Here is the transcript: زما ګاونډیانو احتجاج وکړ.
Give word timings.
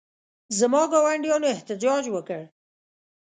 زما 0.59 0.81
ګاونډیانو 0.91 1.47
احتجاج 1.55 2.03
وکړ. 2.11 2.41